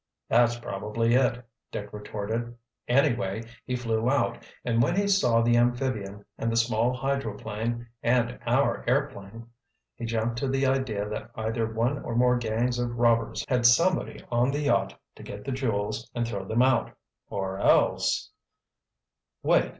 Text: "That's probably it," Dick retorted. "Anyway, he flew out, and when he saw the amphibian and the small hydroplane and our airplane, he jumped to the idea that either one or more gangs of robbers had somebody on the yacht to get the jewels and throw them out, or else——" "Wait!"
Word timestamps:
"That's 0.29 0.57
probably 0.57 1.13
it," 1.13 1.45
Dick 1.71 1.93
retorted. 1.93 2.57
"Anyway, 2.87 3.43
he 3.67 3.75
flew 3.75 4.09
out, 4.09 4.43
and 4.65 4.81
when 4.81 4.95
he 4.95 5.07
saw 5.07 5.43
the 5.43 5.55
amphibian 5.57 6.25
and 6.39 6.51
the 6.51 6.57
small 6.57 6.91
hydroplane 6.91 7.87
and 8.01 8.39
our 8.47 8.83
airplane, 8.89 9.45
he 9.93 10.05
jumped 10.05 10.37
to 10.39 10.47
the 10.47 10.65
idea 10.65 11.07
that 11.07 11.29
either 11.35 11.71
one 11.71 11.99
or 12.01 12.15
more 12.15 12.35
gangs 12.35 12.79
of 12.79 12.97
robbers 12.97 13.45
had 13.47 13.63
somebody 13.67 14.25
on 14.31 14.49
the 14.49 14.61
yacht 14.61 14.99
to 15.17 15.21
get 15.21 15.45
the 15.45 15.51
jewels 15.51 16.09
and 16.15 16.27
throw 16.27 16.45
them 16.45 16.63
out, 16.63 16.97
or 17.29 17.59
else——" 17.59 18.31
"Wait!" 19.43 19.69